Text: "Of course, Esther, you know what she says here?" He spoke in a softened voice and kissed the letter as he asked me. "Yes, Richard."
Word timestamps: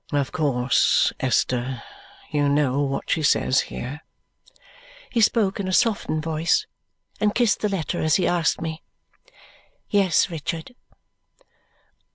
"Of 0.11 0.31
course, 0.31 1.13
Esther, 1.19 1.83
you 2.31 2.49
know 2.49 2.81
what 2.81 3.11
she 3.11 3.21
says 3.21 3.59
here?" 3.69 4.01
He 5.11 5.21
spoke 5.21 5.59
in 5.59 5.67
a 5.67 5.71
softened 5.71 6.23
voice 6.23 6.65
and 7.19 7.35
kissed 7.35 7.59
the 7.59 7.69
letter 7.69 8.01
as 8.01 8.15
he 8.15 8.25
asked 8.25 8.59
me. 8.59 8.81
"Yes, 9.91 10.27
Richard." 10.27 10.73